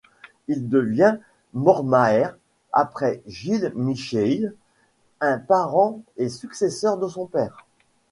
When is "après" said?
2.73-3.21